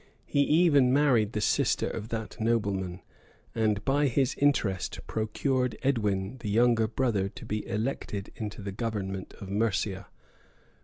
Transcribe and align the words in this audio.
He 0.25 0.39
even 0.41 0.91
married 0.91 1.33
the 1.33 1.41
sister 1.41 1.87
of 1.87 2.09
that 2.09 2.37
nobleman;[*] 2.39 3.03
and 3.53 3.85
by 3.85 4.07
his 4.07 4.33
interest 4.39 4.99
procured 5.05 5.77
Edwin, 5.83 6.37
the 6.39 6.49
younger 6.49 6.87
brother, 6.87 7.29
to 7.29 7.45
be 7.45 7.67
elected 7.67 8.31
into 8.35 8.63
the 8.63 8.71
government 8.71 9.35
of 9.39 9.51
Mercia. 9.51 10.07